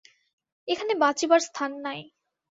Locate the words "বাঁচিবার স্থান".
0.95-1.71